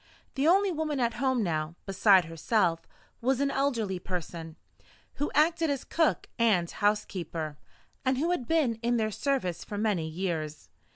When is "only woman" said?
0.47-0.99